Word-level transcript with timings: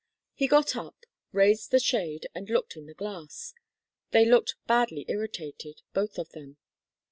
He 0.33 0.47
got 0.47 0.75
up, 0.75 1.05
raised 1.31 1.69
the 1.69 1.77
shade 1.79 2.25
and 2.33 2.49
looked 2.49 2.75
in 2.75 2.87
the 2.87 2.95
glass. 2.95 3.53
They 4.09 4.25
looked 4.25 4.55
badly 4.65 5.05
irritated, 5.07 5.83
both 5.93 6.17
of 6.17 6.31
them. 6.31 6.57